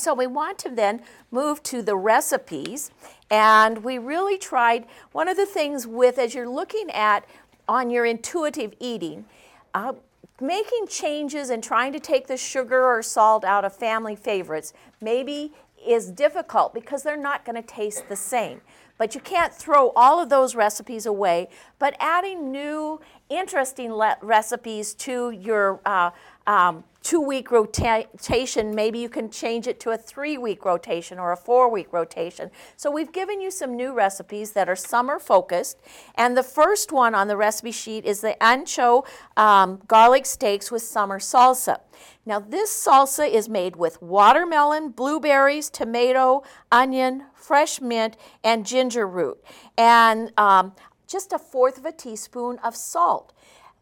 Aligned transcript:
So 0.00 0.14
we 0.14 0.26
want 0.26 0.58
to 0.60 0.70
then 0.70 1.02
move 1.30 1.62
to 1.64 1.82
the 1.82 1.96
recipes. 1.96 2.90
And 3.30 3.84
we 3.84 3.98
really 3.98 4.38
tried 4.38 4.86
one 5.12 5.28
of 5.28 5.36
the 5.36 5.46
things 5.46 5.86
with, 5.86 6.18
as 6.18 6.34
you're 6.34 6.48
looking 6.48 6.90
at 6.90 7.24
on 7.68 7.90
your 7.90 8.04
intuitive 8.04 8.74
eating, 8.80 9.26
uh, 9.74 9.92
making 10.40 10.86
changes 10.88 11.50
and 11.50 11.62
trying 11.62 11.92
to 11.92 12.00
take 12.00 12.26
the 12.26 12.36
sugar 12.36 12.84
or 12.84 13.02
salt 13.02 13.44
out 13.44 13.64
of 13.64 13.76
family 13.76 14.16
favorites 14.16 14.72
maybe 15.00 15.52
is 15.86 16.10
difficult 16.10 16.74
because 16.74 17.02
they're 17.02 17.16
not 17.16 17.44
going 17.44 17.56
to 17.56 17.62
taste 17.62 18.08
the 18.08 18.16
same. 18.16 18.60
But 19.00 19.14
you 19.14 19.20
can't 19.22 19.54
throw 19.54 19.92
all 19.96 20.20
of 20.20 20.28
those 20.28 20.54
recipes 20.54 21.06
away, 21.06 21.48
but 21.78 21.96
adding 22.00 22.52
new, 22.52 23.00
interesting 23.30 23.94
le- 23.94 24.18
recipes 24.20 24.92
to 24.96 25.30
your 25.30 25.80
uh, 25.86 26.10
um, 26.46 26.84
two 27.02 27.22
week 27.22 27.50
rotation, 27.50 28.74
maybe 28.74 28.98
you 28.98 29.08
can 29.08 29.30
change 29.30 29.66
it 29.66 29.80
to 29.80 29.90
a 29.92 29.96
three 29.96 30.36
week 30.36 30.66
rotation 30.66 31.18
or 31.18 31.32
a 31.32 31.36
four 31.38 31.70
week 31.70 31.90
rotation. 31.94 32.50
So 32.76 32.90
we've 32.90 33.10
given 33.10 33.40
you 33.40 33.50
some 33.50 33.74
new 33.74 33.94
recipes 33.94 34.52
that 34.52 34.68
are 34.68 34.76
summer 34.76 35.18
focused. 35.18 35.78
And 36.16 36.36
the 36.36 36.42
first 36.42 36.92
one 36.92 37.14
on 37.14 37.26
the 37.26 37.38
recipe 37.38 37.72
sheet 37.72 38.04
is 38.04 38.20
the 38.20 38.36
ancho 38.38 39.06
um, 39.34 39.80
garlic 39.88 40.26
steaks 40.26 40.70
with 40.70 40.82
summer 40.82 41.18
salsa. 41.18 41.80
Now, 42.26 42.38
this 42.38 42.70
salsa 42.70 43.30
is 43.30 43.48
made 43.48 43.76
with 43.76 44.02
watermelon, 44.02 44.90
blueberries, 44.90 45.70
tomato, 45.70 46.42
onion, 46.70 47.24
fresh 47.40 47.80
mint, 47.80 48.16
and 48.44 48.66
ginger 48.66 49.06
root, 49.06 49.42
and 49.76 50.32
um, 50.36 50.72
just 51.06 51.32
a 51.32 51.38
fourth 51.38 51.78
of 51.78 51.84
a 51.84 51.92
teaspoon 51.92 52.58
of 52.58 52.76
salt. 52.76 53.32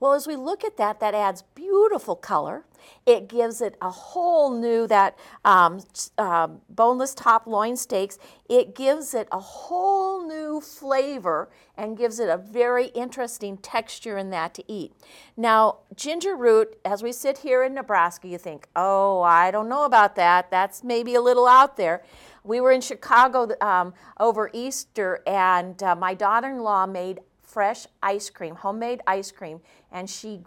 Well, 0.00 0.12
as 0.12 0.28
we 0.28 0.36
look 0.36 0.64
at 0.64 0.77
that, 0.77 1.00
that 1.00 1.14
adds 1.14 1.42
beautiful 1.55 2.14
color. 2.14 2.64
It 3.05 3.28
gives 3.28 3.60
it 3.60 3.77
a 3.83 3.91
whole 3.91 4.56
new, 4.56 4.86
that 4.86 5.18
um, 5.44 5.80
uh, 6.16 6.46
boneless 6.70 7.14
top 7.14 7.46
loin 7.46 7.77
steaks, 7.77 8.16
it 8.48 8.77
gives 8.77 9.12
it 9.12 9.27
a 9.33 9.41
whole 9.41 10.27
new 10.27 10.61
flavor 10.61 11.50
and 11.77 11.98
gives 11.98 12.20
it 12.20 12.28
a 12.28 12.36
very 12.36 12.86
interesting 12.88 13.56
texture 13.58 14.16
in 14.16 14.30
that 14.30 14.55
to 14.55 14.72
eat. 14.72 14.92
Now, 15.36 15.78
ginger 15.96 16.36
root, 16.36 16.78
as 16.84 17.02
we 17.02 17.12
sit 17.12 17.38
here 17.38 17.64
in 17.64 17.74
Nebraska, 17.74 18.28
you 18.28 18.38
think, 18.38 18.68
oh, 18.77 19.20
I 19.22 19.50
don't 19.50 19.68
know 19.68 19.84
about 19.84 20.14
that. 20.14 20.50
That's 20.50 20.84
maybe 20.84 21.16
a 21.16 21.20
little 21.20 21.46
out 21.46 21.77
there. 21.77 22.05
We 22.48 22.62
were 22.62 22.72
in 22.72 22.80
Chicago 22.80 23.54
um, 23.60 23.92
over 24.18 24.48
Easter, 24.54 25.22
and 25.27 25.80
uh, 25.82 25.94
my 25.94 26.14
daughter 26.14 26.48
in 26.48 26.60
law 26.60 26.86
made 26.86 27.20
fresh 27.42 27.86
ice 28.02 28.30
cream, 28.30 28.55
homemade 28.55 29.02
ice 29.06 29.30
cream, 29.30 29.60
and 29.92 30.08
she 30.08 30.40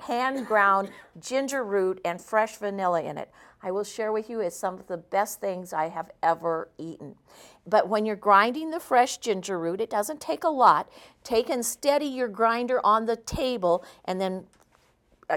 hand 0.00 0.46
ground 0.46 0.90
ginger 1.20 1.62
root 1.62 2.00
and 2.06 2.22
fresh 2.22 2.56
vanilla 2.56 3.02
in 3.02 3.18
it. 3.18 3.30
I 3.62 3.70
will 3.70 3.84
share 3.84 4.12
with 4.12 4.30
you 4.30 4.40
it's 4.40 4.56
some 4.56 4.78
of 4.78 4.86
the 4.86 4.96
best 4.96 5.42
things 5.42 5.74
I 5.74 5.90
have 5.90 6.10
ever 6.22 6.70
eaten. 6.78 7.16
But 7.66 7.86
when 7.86 8.06
you're 8.06 8.16
grinding 8.16 8.70
the 8.70 8.80
fresh 8.80 9.18
ginger 9.18 9.58
root, 9.58 9.82
it 9.82 9.90
doesn't 9.90 10.22
take 10.22 10.44
a 10.44 10.48
lot. 10.48 10.90
Take 11.22 11.50
and 11.50 11.64
steady 11.66 12.06
your 12.06 12.28
grinder 12.28 12.80
on 12.82 13.04
the 13.04 13.16
table 13.16 13.84
and 14.06 14.18
then 14.18 14.46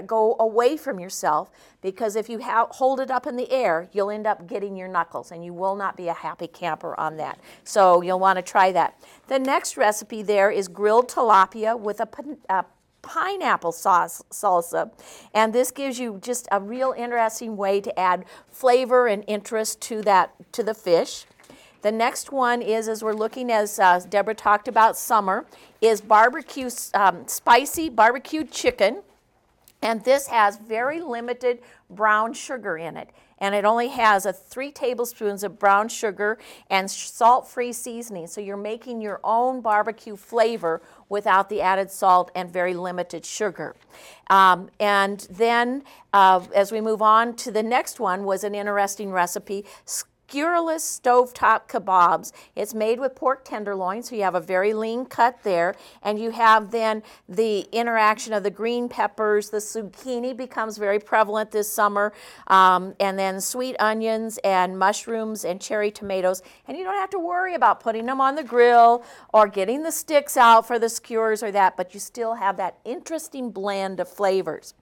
go 0.02 0.36
away 0.38 0.76
from 0.76 0.98
yourself 0.98 1.50
because 1.82 2.16
if 2.16 2.28
you 2.28 2.40
ha- 2.42 2.68
hold 2.70 3.00
it 3.00 3.10
up 3.10 3.26
in 3.26 3.36
the 3.36 3.50
air, 3.50 3.88
you'll 3.92 4.10
end 4.10 4.26
up 4.26 4.46
getting 4.46 4.76
your 4.76 4.88
knuckles 4.88 5.30
and 5.30 5.44
you 5.44 5.52
will 5.52 5.76
not 5.76 5.96
be 5.96 6.08
a 6.08 6.12
happy 6.12 6.46
camper 6.46 6.98
on 6.98 7.16
that. 7.16 7.38
So 7.64 8.02
you'll 8.02 8.18
want 8.18 8.36
to 8.36 8.42
try 8.42 8.72
that. 8.72 9.00
The 9.28 9.38
next 9.38 9.76
recipe 9.76 10.22
there 10.22 10.50
is 10.50 10.68
grilled 10.68 11.08
tilapia 11.08 11.78
with 11.78 12.00
a, 12.00 12.64
pineapple 13.02 13.70
sauce 13.70 14.20
salsa 14.32 14.90
and 15.32 15.52
this 15.52 15.70
gives 15.70 15.96
you 15.96 16.18
just 16.20 16.48
a 16.50 16.60
real 16.60 16.92
interesting 16.98 17.56
way 17.56 17.80
to 17.80 17.96
add 17.96 18.24
flavor 18.48 19.06
and 19.06 19.22
interest 19.28 19.80
to 19.80 20.02
that 20.02 20.32
to 20.50 20.64
the 20.64 20.74
fish 20.74 21.24
the 21.86 21.92
next 21.92 22.32
one 22.32 22.62
is, 22.62 22.88
as 22.88 23.04
we're 23.04 23.14
looking, 23.14 23.48
as 23.52 23.78
uh, 23.78 24.00
Deborah 24.08 24.34
talked 24.34 24.66
about 24.66 24.96
summer, 24.96 25.46
is 25.80 26.00
barbecue, 26.00 26.68
um, 26.94 27.28
spicy 27.28 27.88
barbecued 27.90 28.50
chicken. 28.50 29.02
And 29.86 30.02
this 30.02 30.26
has 30.26 30.56
very 30.56 31.00
limited 31.00 31.60
brown 31.88 32.32
sugar 32.32 32.76
in 32.76 32.96
it. 32.96 33.08
And 33.38 33.54
it 33.54 33.64
only 33.64 33.86
has 33.88 34.26
a 34.26 34.32
three 34.32 34.72
tablespoons 34.72 35.44
of 35.44 35.60
brown 35.60 35.88
sugar 35.88 36.38
and 36.68 36.90
salt-free 36.90 37.72
seasoning. 37.72 38.26
So 38.26 38.40
you're 38.40 38.56
making 38.56 39.00
your 39.00 39.20
own 39.22 39.60
barbecue 39.60 40.16
flavor 40.16 40.82
without 41.08 41.48
the 41.48 41.60
added 41.60 41.92
salt 41.92 42.32
and 42.34 42.52
very 42.52 42.74
limited 42.74 43.24
sugar. 43.24 43.76
Um, 44.28 44.70
and 44.80 45.20
then 45.30 45.84
uh, 46.12 46.44
as 46.52 46.72
we 46.72 46.80
move 46.80 47.00
on 47.00 47.36
to 47.36 47.52
the 47.52 47.62
next 47.62 48.00
one 48.00 48.24
was 48.24 48.42
an 48.42 48.56
interesting 48.56 49.12
recipe, 49.12 49.64
skewerless 50.28 51.00
stovetop 51.00 51.68
kebabs. 51.68 52.32
It's 52.54 52.74
made 52.74 53.00
with 53.00 53.14
pork 53.14 53.44
tenderloin, 53.44 54.02
so 54.02 54.16
you 54.16 54.22
have 54.22 54.34
a 54.34 54.40
very 54.40 54.74
lean 54.74 55.06
cut 55.06 55.42
there. 55.42 55.74
And 56.02 56.18
you 56.18 56.30
have 56.30 56.70
then 56.70 57.02
the 57.28 57.60
interaction 57.72 58.32
of 58.32 58.42
the 58.42 58.50
green 58.50 58.88
peppers. 58.88 59.50
The 59.50 59.58
zucchini 59.58 60.36
becomes 60.36 60.78
very 60.78 60.98
prevalent 60.98 61.50
this 61.50 61.70
summer. 61.70 62.12
Um, 62.48 62.94
and 63.00 63.18
then 63.18 63.40
sweet 63.40 63.76
onions 63.78 64.38
and 64.44 64.78
mushrooms 64.78 65.44
and 65.44 65.60
cherry 65.60 65.90
tomatoes. 65.90 66.42
And 66.66 66.76
you 66.76 66.84
don't 66.84 66.94
have 66.94 67.10
to 67.10 67.18
worry 67.18 67.54
about 67.54 67.80
putting 67.80 68.06
them 68.06 68.20
on 68.20 68.34
the 68.34 68.44
grill 68.44 69.04
or 69.32 69.46
getting 69.46 69.82
the 69.82 69.92
sticks 69.92 70.36
out 70.36 70.66
for 70.66 70.78
the 70.78 70.88
skewers 70.88 71.42
or 71.42 71.50
that, 71.52 71.76
but 71.76 71.94
you 71.94 72.00
still 72.00 72.34
have 72.34 72.56
that 72.56 72.78
interesting 72.84 73.50
blend 73.50 74.00
of 74.00 74.08
flavors. 74.08 74.74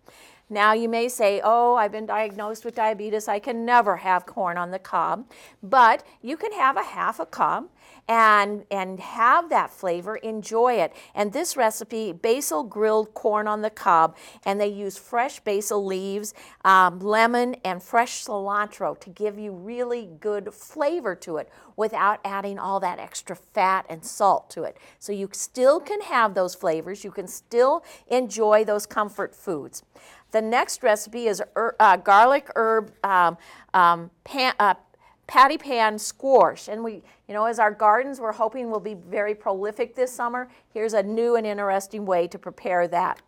Now 0.50 0.72
you 0.72 0.88
may 0.88 1.08
say, 1.08 1.40
oh, 1.42 1.74
I've 1.74 1.92
been 1.92 2.06
diagnosed 2.06 2.64
with 2.64 2.74
diabetes, 2.74 3.28
I 3.28 3.38
can 3.38 3.64
never 3.64 3.96
have 3.96 4.26
corn 4.26 4.58
on 4.58 4.70
the 4.70 4.78
cob. 4.78 5.26
But 5.62 6.04
you 6.20 6.36
can 6.36 6.52
have 6.52 6.76
a 6.76 6.82
half 6.82 7.18
a 7.18 7.26
cob 7.26 7.68
and, 8.08 8.64
and 8.70 9.00
have 9.00 9.48
that 9.50 9.70
flavor, 9.70 10.16
enjoy 10.16 10.74
it. 10.74 10.92
And 11.14 11.32
this 11.32 11.56
recipe, 11.56 12.12
basil 12.12 12.62
grilled 12.62 13.14
corn 13.14 13.46
on 13.46 13.62
the 13.62 13.70
cob, 13.70 14.16
and 14.44 14.60
they 14.60 14.68
use 14.68 14.98
fresh 14.98 15.40
basil 15.40 15.84
leaves, 15.84 16.34
um, 16.64 16.98
lemon, 17.00 17.56
and 17.64 17.82
fresh 17.82 18.24
cilantro 18.24 18.98
to 19.00 19.10
give 19.10 19.38
you 19.38 19.52
really 19.52 20.08
good 20.20 20.52
flavor 20.52 21.14
to 21.16 21.38
it 21.38 21.50
without 21.76 22.20
adding 22.24 22.58
all 22.58 22.78
that 22.80 22.98
extra 22.98 23.34
fat 23.34 23.86
and 23.88 24.04
salt 24.04 24.50
to 24.50 24.62
it. 24.64 24.76
So 24.98 25.12
you 25.12 25.28
still 25.32 25.80
can 25.80 26.00
have 26.02 26.34
those 26.34 26.54
flavors, 26.54 27.04
you 27.04 27.10
can 27.10 27.26
still 27.26 27.84
enjoy 28.08 28.64
those 28.64 28.86
comfort 28.86 29.34
foods. 29.34 29.82
The 30.30 30.42
next 30.42 30.82
recipe 30.82 31.28
is 31.28 31.40
er, 31.56 31.76
uh, 31.78 31.96
garlic 31.96 32.50
herb 32.56 32.92
um, 33.04 33.38
um, 33.72 34.10
pan, 34.24 34.54
uh, 34.58 34.74
patty 35.26 35.56
pan 35.58 35.98
squash. 35.98 36.68
And 36.68 36.84
we, 36.84 37.02
you 37.28 37.34
know, 37.34 37.44
as 37.44 37.58
our 37.58 37.70
gardens 37.70 38.20
we're 38.20 38.32
hoping 38.32 38.70
will 38.70 38.80
be 38.80 38.94
very 38.94 39.34
prolific 39.34 39.94
this 39.94 40.12
summer, 40.12 40.48
here's 40.72 40.92
a 40.92 41.02
new 41.02 41.36
and 41.36 41.46
interesting 41.46 42.04
way 42.04 42.26
to 42.28 42.38
prepare 42.38 42.86
that. 42.88 43.20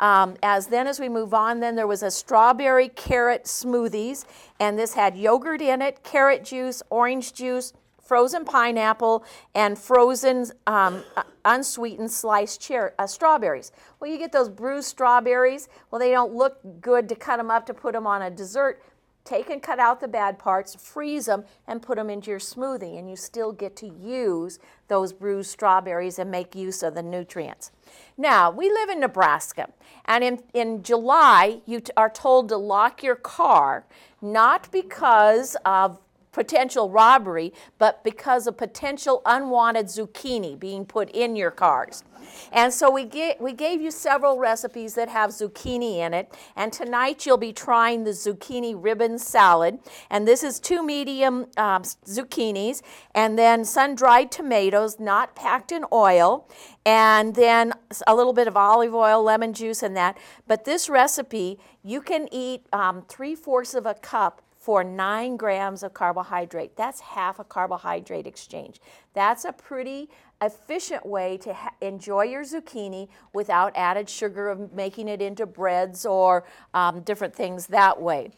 Um, 0.00 0.36
as 0.42 0.66
then 0.66 0.86
as 0.86 0.98
we 0.98 1.08
move 1.08 1.32
on, 1.34 1.60
then 1.60 1.76
there 1.76 1.86
was 1.86 2.02
a 2.02 2.10
strawberry 2.10 2.88
carrot 2.88 3.44
smoothies, 3.44 4.24
and 4.58 4.78
this 4.78 4.94
had 4.94 5.16
yogurt 5.16 5.62
in 5.62 5.80
it, 5.80 6.02
carrot 6.02 6.44
juice, 6.44 6.82
orange 6.90 7.32
juice, 7.32 7.72
frozen 8.04 8.44
pineapple, 8.44 9.24
and 9.54 9.78
frozen 9.78 10.46
um, 10.66 11.02
unsweetened 11.44 12.10
sliced 12.10 12.70
uh, 12.70 13.06
strawberries. 13.06 13.72
Well, 13.98 14.10
you 14.10 14.18
get 14.18 14.32
those 14.32 14.48
bruised 14.48 14.88
strawberries. 14.88 15.68
Well, 15.90 15.98
they 15.98 16.10
don't 16.10 16.34
look 16.34 16.58
good 16.80 17.08
to 17.08 17.14
cut 17.14 17.38
them 17.38 17.50
up 17.50 17.64
to 17.66 17.74
put 17.74 17.94
them 17.94 18.06
on 18.06 18.22
a 18.22 18.30
dessert. 18.30 18.82
Take 19.24 19.48
and 19.48 19.62
cut 19.62 19.78
out 19.78 20.00
the 20.00 20.08
bad 20.08 20.38
parts, 20.38 20.74
freeze 20.74 21.26
them, 21.26 21.44
and 21.66 21.80
put 21.80 21.96
them 21.96 22.10
into 22.10 22.30
your 22.30 22.38
smoothie, 22.38 22.98
and 22.98 23.08
you 23.08 23.16
still 23.16 23.52
get 23.52 23.74
to 23.76 23.86
use 23.86 24.58
those 24.88 25.14
bruised 25.14 25.50
strawberries 25.50 26.18
and 26.18 26.30
make 26.30 26.54
use 26.54 26.82
of 26.82 26.94
the 26.94 27.02
nutrients. 27.02 27.70
Now, 28.18 28.50
we 28.50 28.68
live 28.70 28.90
in 28.90 29.00
Nebraska, 29.00 29.70
and 30.04 30.22
in, 30.22 30.42
in 30.52 30.82
July, 30.82 31.62
you 31.64 31.80
t- 31.80 31.92
are 31.96 32.10
told 32.10 32.50
to 32.50 32.58
lock 32.58 33.02
your 33.02 33.16
car, 33.16 33.86
not 34.20 34.70
because 34.70 35.56
of 35.64 35.98
potential 36.34 36.90
robbery, 36.90 37.54
but 37.78 38.04
because 38.04 38.46
of 38.46 38.58
potential 38.58 39.22
unwanted 39.24 39.86
zucchini 39.86 40.58
being 40.58 40.84
put 40.84 41.08
in 41.10 41.36
your 41.36 41.50
cars. 41.50 42.04
And 42.52 42.72
so 42.72 42.90
we, 42.90 43.04
get, 43.04 43.40
we 43.40 43.52
gave 43.52 43.80
you 43.80 43.90
several 43.90 44.38
recipes 44.38 44.94
that 44.94 45.08
have 45.08 45.30
zucchini 45.30 45.98
in 45.98 46.14
it. 46.14 46.34
And 46.56 46.72
tonight 46.72 47.24
you'll 47.24 47.36
be 47.36 47.52
trying 47.52 48.04
the 48.04 48.10
zucchini 48.10 48.74
ribbon 48.76 49.18
salad. 49.18 49.78
And 50.10 50.26
this 50.26 50.42
is 50.42 50.58
two 50.58 50.82
medium 50.82 51.46
um, 51.56 51.82
zucchinis, 51.82 52.82
and 53.14 53.38
then 53.38 53.64
sun 53.64 53.94
dried 53.94 54.32
tomatoes, 54.32 54.98
not 54.98 55.36
packed 55.36 55.70
in 55.70 55.84
oil, 55.92 56.48
and 56.84 57.34
then 57.34 57.72
a 58.06 58.14
little 58.14 58.32
bit 58.32 58.48
of 58.48 58.56
olive 58.56 58.94
oil, 58.94 59.22
lemon 59.22 59.52
juice, 59.52 59.82
and 59.82 59.96
that. 59.96 60.18
But 60.46 60.64
this 60.64 60.88
recipe, 60.88 61.58
you 61.82 62.00
can 62.00 62.28
eat 62.32 62.66
um, 62.72 63.02
three 63.08 63.34
fourths 63.34 63.74
of 63.74 63.86
a 63.86 63.94
cup 63.94 64.40
for 64.64 64.82
nine 64.82 65.36
grams 65.36 65.82
of 65.82 65.92
carbohydrate. 65.92 66.74
That's 66.74 66.98
half 66.98 67.38
a 67.38 67.44
carbohydrate 67.44 68.26
exchange. 68.26 68.80
That's 69.12 69.44
a 69.44 69.52
pretty 69.52 70.08
efficient 70.40 71.04
way 71.04 71.36
to 71.42 71.52
ha- 71.52 71.74
enjoy 71.82 72.22
your 72.24 72.44
zucchini 72.44 73.08
without 73.34 73.72
added 73.76 74.08
sugar 74.08 74.48
of 74.48 74.72
making 74.72 75.06
it 75.08 75.20
into 75.20 75.44
breads 75.44 76.06
or 76.06 76.46
um, 76.72 77.02
different 77.02 77.34
things 77.34 77.66
that 77.66 78.00
way. 78.00 78.30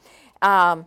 Um, 0.42 0.86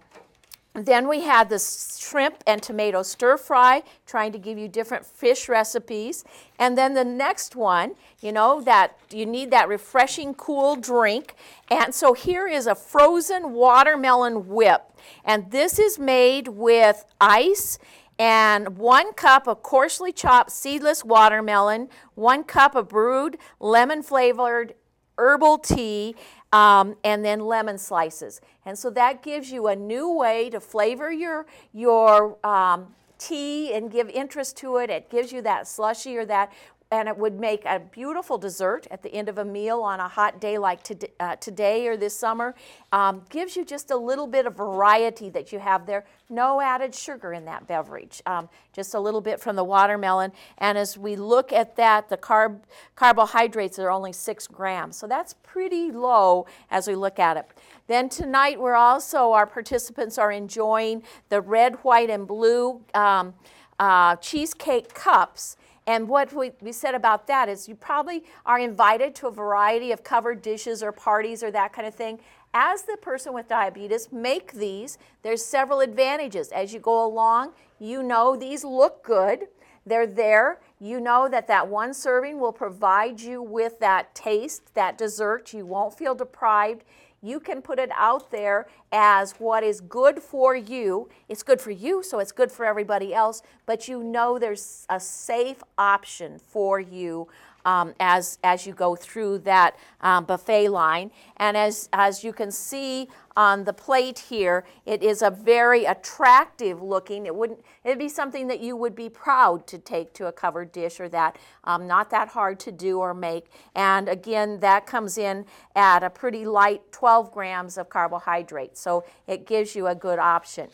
then 0.74 1.08
we 1.08 1.22
had 1.22 1.48
the 1.48 1.58
shrimp 1.58 2.44
and 2.46 2.62
tomato 2.62 3.02
stir 3.02 3.38
fry, 3.38 3.84
trying 4.06 4.34
to 4.34 4.38
give 4.38 4.58
you 4.58 4.68
different 4.68 5.06
fish 5.06 5.48
recipes. 5.48 6.26
And 6.60 6.78
then 6.78 6.96
the 6.96 7.06
next 7.06 7.56
one, 7.56 7.96
you 8.22 8.34
know, 8.34 8.60
that 8.62 8.98
you 9.10 9.26
need 9.26 9.52
that 9.52 9.70
refreshing, 9.70 10.34
cool 10.34 10.76
drink. 10.76 11.36
And 11.72 11.96
so 11.96 12.14
here 12.14 12.46
is 12.46 12.68
a 12.68 12.76
frozen 12.76 13.54
watermelon 13.54 14.50
whip. 14.50 14.89
And 15.24 15.52
this 15.52 15.80
is 15.80 16.00
made 16.00 16.48
with 16.50 17.06
ice 17.20 17.78
and 18.18 18.78
one 18.78 19.14
cup 19.14 19.48
of 19.48 19.64
coarsely 19.64 20.12
chopped 20.12 20.52
seedless 20.52 21.06
watermelon, 21.06 21.88
one 22.16 22.44
cup 22.44 22.76
of 22.76 22.90
brewed 22.90 23.38
lemon 23.60 24.04
flavored 24.04 24.76
herbal 25.18 25.60
tea, 25.60 26.16
um, 26.52 26.96
and 27.04 27.24
then 27.24 27.40
lemon 27.40 27.78
slices. 27.78 28.42
And 28.66 28.78
so 28.78 28.90
that 28.92 29.24
gives 29.24 29.52
you 29.52 29.68
a 29.68 29.76
new 29.76 30.12
way 30.12 30.50
to 30.50 30.60
flavor 30.60 31.12
your, 31.12 31.46
your 31.74 32.38
um, 32.46 32.94
tea 33.18 33.74
and 33.74 33.92
give 33.92 34.10
interest 34.10 34.58
to 34.58 34.78
it. 34.78 34.90
It 34.90 35.10
gives 35.10 35.32
you 35.32 35.42
that 35.44 35.68
slushy 35.68 36.18
or 36.18 36.26
that 36.26 36.52
and 36.92 37.08
it 37.08 37.16
would 37.16 37.40
make 37.40 37.64
a 37.66 37.80
beautiful 37.80 38.40
dessert 38.40 38.88
at 38.90 39.04
the 39.04 39.14
end 39.14 39.30
of 39.30 39.38
a 39.38 39.46
meal 39.46 39.82
on 39.82 40.00
a 40.00 40.08
hot 40.08 40.42
day 40.42 40.58
like 40.58 40.82
to, 40.82 40.98
uh, 41.20 41.36
today 41.36 41.88
or 41.88 41.96
this 41.96 42.18
summer. 42.18 42.56
Um, 42.92 43.22
gives 43.30 43.56
you 43.56 43.64
just 43.64 43.92
a 43.92 43.96
little 43.96 44.26
bit 44.26 44.48
of 44.48 44.56
variety 44.56 45.30
that 45.30 45.52
you 45.52 45.60
have 45.60 45.86
there. 45.86 46.06
No 46.32 46.62
added 46.62 46.96
sugar 46.96 47.32
in 47.32 47.46
that 47.46 47.68
beverage, 47.68 48.24
um, 48.26 48.50
just 48.74 48.96
a 48.96 49.00
little 49.00 49.22
bit 49.22 49.40
from 49.40 49.56
the 49.56 49.64
watermelon. 49.64 50.32
And 50.58 50.80
as 50.80 50.98
we 50.98 51.16
look 51.16 51.54
at 51.54 51.76
that, 51.76 52.10
the 52.10 52.18
carb 52.18 52.62
carbohydrates 52.96 53.78
are 53.78 53.92
only 53.92 54.14
six 54.14 54.48
grams, 54.48 54.96
so 54.96 55.06
that's 55.06 55.36
pretty 55.44 55.92
low 55.92 56.48
as 56.72 56.88
we 56.88 56.96
look 56.96 57.20
at 57.20 57.38
it. 57.38 57.46
Then 57.86 58.10
tonight, 58.10 58.60
we're 58.60 58.76
also 58.76 59.32
our 59.32 59.48
participants 59.48 60.18
are 60.18 60.32
enjoying 60.32 61.04
the 61.30 61.42
red, 61.42 61.76
white, 61.84 62.10
and 62.10 62.28
blue 62.28 62.82
um, 62.96 63.36
uh, 63.80 64.16
cheesecake 64.18 64.94
cups. 64.94 65.56
And 65.88 66.08
what 66.08 66.34
we, 66.34 66.52
we 66.62 66.72
said 66.72 66.96
about 66.96 67.28
that 67.28 67.50
is 67.50 67.68
you 67.68 67.76
probably 67.76 68.24
are 68.46 68.60
invited 68.60 69.16
to 69.16 69.28
a 69.28 69.32
variety 69.32 69.92
of 69.92 70.04
covered 70.04 70.42
dishes 70.42 70.84
or 70.84 70.92
parties 70.92 71.44
or 71.44 71.52
that 71.52 71.74
kind 71.74 71.88
of 71.88 71.96
thing. 71.96 72.20
As 72.54 72.84
the 72.84 72.98
person 72.98 73.34
with 73.34 73.48
diabetes, 73.48 74.12
make 74.12 74.54
these. 74.54 74.98
There's 75.22 75.44
several 75.44 75.82
advantages. 75.82 76.50
As 76.50 76.74
you 76.74 76.80
go 76.80 77.06
along, 77.06 77.54
you 77.80 78.02
know 78.02 78.36
these 78.36 78.64
look 78.64 79.04
good. 79.04 79.48
They're 79.86 80.08
there. 80.08 80.60
You 80.80 81.00
know 81.00 81.30
that 81.30 81.48
that 81.48 81.68
one 81.68 81.94
serving 81.94 82.40
will 82.40 82.54
provide 82.54 83.22
you 83.22 83.42
with 83.42 83.80
that 83.80 84.14
taste, 84.16 84.74
that 84.76 84.98
dessert. 84.98 85.54
You 85.54 85.66
won't 85.66 85.98
feel 85.98 86.16
deprived 86.16 86.84
you 87.22 87.40
can 87.40 87.62
put 87.62 87.80
it 87.80 87.90
out 87.96 88.32
there 88.32 88.68
as 88.92 89.34
what 89.34 89.64
is 89.64 89.82
good 89.82 90.22
for 90.22 90.56
you. 90.56 91.10
It's 91.28 91.44
good 91.44 91.62
for 91.62 91.72
you, 91.72 92.04
so 92.04 92.20
it's 92.20 92.32
good 92.32 92.52
for 92.52 92.66
everybody 92.66 93.14
else, 93.14 93.42
but 93.66 93.88
you 93.88 94.04
know 94.04 94.40
there's 94.40 94.86
a 94.90 95.00
safe 95.00 95.62
option 95.78 96.40
for 96.40 96.80
you 96.80 97.28
um, 97.66 97.94
as, 98.00 98.40
as 98.44 98.66
you 98.66 98.74
go 98.74 98.96
through 98.96 99.40
that 99.40 99.76
um, 100.02 100.26
buffet 100.26 100.70
line. 100.70 101.12
And 101.38 101.58
as, 101.58 101.90
as 101.94 102.24
you 102.24 102.34
can 102.34 102.52
see 102.52 103.08
on 103.36 103.64
the 103.64 103.74
plate 103.74 104.20
here, 104.20 104.66
it 104.86 105.02
is 105.02 105.22
a 105.22 105.30
very 105.30 105.86
attractive 105.86 106.82
looking, 106.82 107.26
it 107.26 107.34
wouldn't, 107.34 107.64
it'd 107.84 108.00
be 108.00 108.10
something 108.10 108.48
that 108.48 108.60
you 108.60 108.76
would 108.76 108.96
be 108.96 109.08
proud 109.08 109.66
to 109.68 109.78
take 109.78 110.14
to 110.14 110.28
a 110.28 110.32
covered 110.32 110.72
dish 110.72 111.00
or 111.00 111.08
that, 111.10 111.38
um, 111.64 111.88
not 111.88 112.10
that 112.10 112.30
hard 112.30 112.60
to 112.60 112.72
do 112.72 113.00
or 113.00 113.14
make. 113.14 113.46
And 113.76 114.10
again, 114.10 114.60
that 114.60 114.86
comes 114.86 115.18
in 115.18 115.46
at 115.76 116.04
a 116.04 116.10
pretty 116.10 116.46
light 116.46 116.92
12 116.92 117.32
grams 117.32 117.78
of 117.78 117.90
carbohydrate. 117.90 118.78
So 118.80 119.04
it 119.28 119.46
gives 119.46 119.76
you 119.76 119.88
a 119.88 119.96
good 119.96 120.20
option. 120.20 120.70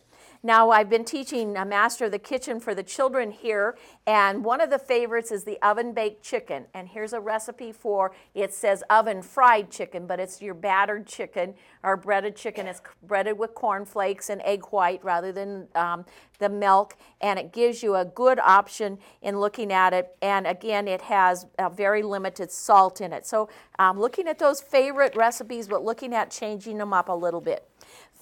Now, 0.46 0.70
I've 0.70 0.92
been 0.92 1.06
teaching 1.06 1.58
a 1.58 1.66
Master 1.66 2.06
of 2.06 2.12
the 2.12 2.20
Kitchen 2.20 2.60
for 2.60 2.76
the 2.76 2.84
children 2.84 3.32
here, 3.32 3.76
and 4.06 4.46
one 4.46 4.62
of 4.62 4.70
the 4.70 4.78
favorites 4.78 5.32
is 5.32 5.44
the 5.44 5.60
oven 5.62 5.92
baked 5.92 6.24
chicken. 6.24 6.66
And 6.72 6.88
here's 6.88 7.14
a 7.14 7.20
recipe 7.20 7.72
for 7.72 8.14
it 8.36 8.54
says 8.54 8.84
oven 8.88 9.24
fried 9.24 9.72
chicken, 9.72 10.06
but 10.06 10.20
it's 10.20 10.44
your 10.44 10.54
battered 10.54 11.08
chicken 11.08 11.56
or 11.84 11.98
breaded 11.98 12.36
chicken. 12.36 12.68
It's 12.68 12.82
breaded 13.02 13.40
with 13.40 13.56
corn 13.56 13.86
flakes 13.86 14.30
and 14.30 14.40
egg 14.44 14.66
white 14.70 15.04
rather 15.04 15.32
than 15.32 15.68
um, 15.74 16.06
the 16.38 16.50
milk, 16.50 16.96
and 17.22 17.40
it 17.40 17.52
gives 17.52 17.82
you 17.82 17.96
a 17.96 18.06
good 18.06 18.38
option 18.38 19.00
in 19.24 19.40
looking 19.40 19.74
at 19.74 19.94
it. 19.94 20.16
And 20.22 20.46
again, 20.46 20.88
it 20.88 21.02
has 21.02 21.48
a 21.58 21.72
very 21.72 22.04
limited 22.04 22.52
salt 22.52 23.02
in 23.02 23.14
it. 23.14 23.26
So, 23.26 23.50
um, 23.80 24.00
looking 24.00 24.28
at 24.28 24.38
those 24.38 24.62
favorite 24.62 25.16
recipes, 25.16 25.68
but 25.68 25.84
looking 25.84 26.14
at 26.14 26.30
changing 26.30 26.78
them 26.78 26.94
up 26.94 27.10
a 27.10 27.14
little 27.14 27.42
bit. 27.42 27.68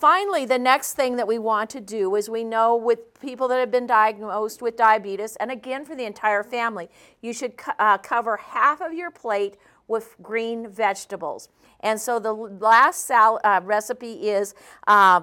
Finally, 0.03 0.43
the 0.43 0.59
next 0.59 0.95
thing 0.95 1.15
that 1.15 1.25
we 1.25 1.39
want 1.39 1.69
to 1.69 1.79
do 1.79 2.13
is 2.15 2.29
we 2.29 2.43
know 2.43 2.75
with 2.75 3.17
people 3.21 3.47
that 3.47 3.57
have 3.57 3.71
been 3.71 3.87
diagnosed 3.87 4.61
with 4.61 4.75
diabetes, 4.75 5.37
and 5.37 5.49
again 5.49 5.85
for 5.85 5.95
the 5.95 6.03
entire 6.03 6.43
family, 6.43 6.89
you 7.21 7.31
should 7.31 7.53
uh, 7.79 7.97
cover 7.99 8.35
half 8.35 8.81
of 8.81 8.91
your 8.91 9.09
plate 9.09 9.55
with 9.87 10.15
green 10.21 10.67
vegetables. 10.69 11.47
And 11.79 12.01
so 12.01 12.19
the 12.19 12.33
last 12.33 13.05
sal- 13.05 13.39
uh, 13.45 13.61
recipe 13.63 14.27
is 14.27 14.53
uh, 14.87 15.21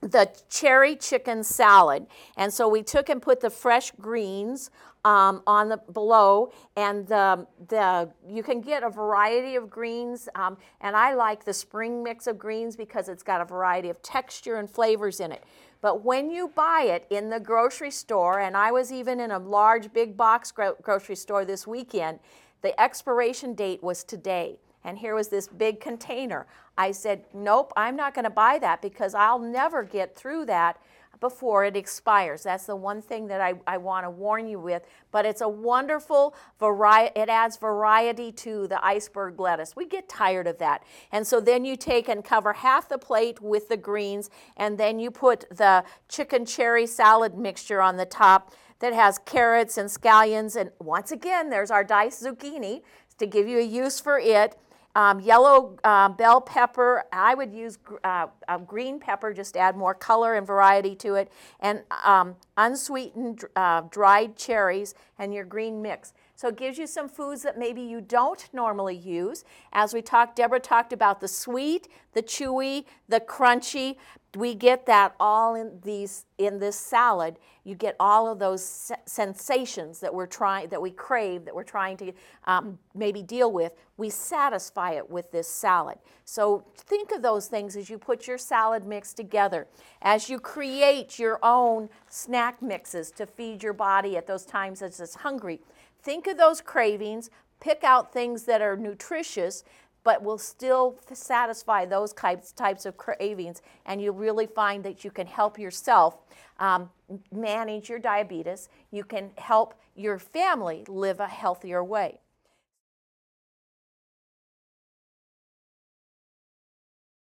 the 0.00 0.30
cherry 0.48 0.94
chicken 0.94 1.42
salad. 1.42 2.06
And 2.36 2.54
so 2.54 2.68
we 2.68 2.84
took 2.84 3.08
and 3.08 3.20
put 3.20 3.40
the 3.40 3.50
fresh 3.50 3.90
greens 4.00 4.70
um, 5.04 5.42
on 5.46 5.68
the 5.68 5.78
below, 5.92 6.52
and 6.76 7.06
the, 7.06 7.46
the 7.68 8.10
you 8.28 8.42
can 8.42 8.60
get 8.60 8.82
a 8.82 8.90
variety 8.90 9.56
of 9.56 9.70
greens. 9.70 10.28
Um, 10.34 10.56
and 10.80 10.96
I 10.96 11.14
like 11.14 11.44
the 11.44 11.54
spring 11.54 12.02
mix 12.02 12.26
of 12.26 12.38
greens 12.38 12.76
because 12.76 13.08
it's 13.08 13.22
got 13.22 13.40
a 13.40 13.44
variety 13.44 13.88
of 13.88 14.02
texture 14.02 14.56
and 14.56 14.70
flavors 14.70 15.20
in 15.20 15.32
it. 15.32 15.44
But 15.80 16.04
when 16.04 16.30
you 16.30 16.48
buy 16.48 16.88
it 16.88 17.06
in 17.10 17.30
the 17.30 17.38
grocery 17.38 17.92
store, 17.92 18.40
and 18.40 18.56
I 18.56 18.72
was 18.72 18.92
even 18.92 19.20
in 19.20 19.30
a 19.30 19.38
large 19.38 19.92
big 19.92 20.16
box 20.16 20.50
gro- 20.50 20.76
grocery 20.82 21.16
store 21.16 21.44
this 21.44 21.66
weekend, 21.66 22.18
the 22.62 22.78
expiration 22.80 23.54
date 23.54 23.82
was 23.82 24.02
today 24.02 24.58
and 24.84 24.98
here 24.98 25.14
was 25.14 25.28
this 25.28 25.48
big 25.48 25.80
container. 25.80 26.46
I 26.76 26.92
said, 26.92 27.24
Nope, 27.34 27.72
I'm 27.76 27.96
not 27.96 28.14
going 28.14 28.24
to 28.24 28.30
buy 28.30 28.58
that 28.60 28.80
because 28.80 29.14
I'll 29.14 29.38
never 29.38 29.82
get 29.82 30.16
through 30.16 30.46
that 30.46 30.80
before 31.20 31.64
it 31.64 31.76
expires. 31.76 32.42
That's 32.42 32.66
the 32.66 32.76
one 32.76 33.02
thing 33.02 33.26
that 33.28 33.40
I, 33.40 33.54
I 33.66 33.78
want 33.78 34.04
to 34.04 34.10
warn 34.10 34.46
you 34.46 34.60
with. 34.60 34.82
But 35.10 35.26
it's 35.26 35.40
a 35.40 35.48
wonderful 35.48 36.34
variety, 36.58 37.20
it 37.20 37.28
adds 37.28 37.56
variety 37.56 38.32
to 38.32 38.66
the 38.68 38.84
iceberg 38.84 39.40
lettuce. 39.40 39.74
We 39.74 39.86
get 39.86 40.08
tired 40.08 40.46
of 40.46 40.58
that. 40.58 40.82
And 41.12 41.26
so 41.26 41.40
then 41.40 41.64
you 41.64 41.76
take 41.76 42.08
and 42.08 42.24
cover 42.24 42.52
half 42.52 42.88
the 42.88 42.98
plate 42.98 43.40
with 43.40 43.68
the 43.68 43.76
greens, 43.76 44.30
and 44.56 44.78
then 44.78 44.98
you 44.98 45.10
put 45.10 45.44
the 45.56 45.84
chicken 46.08 46.44
cherry 46.44 46.86
salad 46.86 47.36
mixture 47.36 47.80
on 47.80 47.96
the 47.96 48.06
top 48.06 48.52
that 48.80 48.92
has 48.92 49.18
carrots 49.18 49.76
and 49.76 49.88
scallions. 49.88 50.56
And 50.56 50.70
once 50.78 51.10
again, 51.10 51.50
there's 51.50 51.70
our 51.70 51.84
diced 51.84 52.22
zucchini 52.22 52.82
to 53.18 53.26
give 53.26 53.48
you 53.48 53.58
a 53.58 53.62
use 53.62 53.98
for 54.00 54.18
it. 54.18 54.56
Um, 54.98 55.20
yellow 55.20 55.78
uh, 55.84 56.08
bell 56.08 56.40
pepper, 56.40 57.04
I 57.12 57.32
would 57.36 57.54
use 57.54 57.78
uh, 58.02 58.26
green 58.66 58.98
pepper, 58.98 59.32
just 59.32 59.56
add 59.56 59.76
more 59.76 59.94
color 59.94 60.34
and 60.34 60.44
variety 60.44 60.96
to 60.96 61.14
it, 61.14 61.30
and 61.60 61.84
um, 62.04 62.34
unsweetened 62.56 63.44
uh, 63.54 63.82
dried 63.92 64.34
cherries 64.34 64.96
and 65.16 65.32
your 65.32 65.44
green 65.44 65.80
mix. 65.80 66.14
So 66.38 66.46
it 66.46 66.56
gives 66.56 66.78
you 66.78 66.86
some 66.86 67.08
foods 67.08 67.42
that 67.42 67.58
maybe 67.58 67.82
you 67.82 68.00
don't 68.00 68.48
normally 68.52 68.94
use. 68.94 69.44
As 69.72 69.92
we 69.92 70.00
talked, 70.00 70.36
Deborah 70.36 70.60
talked 70.60 70.92
about 70.92 71.20
the 71.20 71.26
sweet, 71.26 71.88
the 72.12 72.22
chewy, 72.22 72.84
the 73.08 73.18
crunchy, 73.18 73.96
we 74.36 74.54
get 74.54 74.84
that 74.86 75.14
all 75.18 75.54
in 75.54 75.80
these 75.82 76.26
in 76.36 76.58
this 76.58 76.76
salad. 76.76 77.38
You 77.64 77.74
get 77.74 77.96
all 77.98 78.30
of 78.30 78.38
those 78.38 78.92
sensations 79.06 80.00
that 80.00 80.12
we're 80.14 80.26
trying 80.26 80.68
that 80.68 80.80
we 80.80 80.90
crave 80.90 81.46
that 81.46 81.54
we're 81.54 81.62
trying 81.62 81.96
to 81.96 82.12
um, 82.44 82.78
maybe 82.94 83.22
deal 83.22 83.50
with. 83.50 83.72
We 83.96 84.10
satisfy 84.10 84.92
it 84.92 85.08
with 85.10 85.32
this 85.32 85.48
salad. 85.48 85.98
So 86.24 86.64
think 86.76 87.10
of 87.10 87.22
those 87.22 87.46
things 87.46 87.74
as 87.74 87.88
you 87.88 87.98
put 87.98 88.26
your 88.26 88.38
salad 88.38 88.86
mix 88.86 89.14
together. 89.14 89.66
As 90.02 90.28
you 90.28 90.38
create 90.38 91.18
your 91.18 91.38
own 91.42 91.88
snack 92.08 92.60
mixes 92.60 93.10
to 93.12 93.26
feed 93.26 93.62
your 93.62 93.72
body 93.72 94.16
at 94.18 94.26
those 94.26 94.44
times 94.44 94.82
as 94.82 95.00
it's 95.00 95.14
hungry 95.14 95.60
think 96.08 96.26
of 96.26 96.38
those 96.38 96.62
cravings 96.62 97.28
pick 97.60 97.84
out 97.84 98.14
things 98.14 98.44
that 98.44 98.62
are 98.62 98.78
nutritious 98.78 99.62
but 100.04 100.22
will 100.22 100.38
still 100.38 100.98
satisfy 101.12 101.84
those 101.84 102.14
types, 102.14 102.50
types 102.50 102.86
of 102.86 102.96
cravings. 102.96 103.60
And 103.84 104.00
you 104.00 104.12
really 104.12 104.46
find 104.46 104.82
that 104.84 105.04
you 105.04 105.10
can 105.10 105.26
help 105.26 105.58
yourself 105.58 106.16
um, 106.60 106.88
manage 107.30 107.90
your 107.90 107.98
diabetes. 107.98 108.70
You 108.90 109.04
can 109.04 109.32
help 109.36 109.74
your 109.96 110.18
family 110.18 110.86
live 110.88 111.20
a 111.20 111.26
healthier 111.26 111.84
way. 111.84 112.20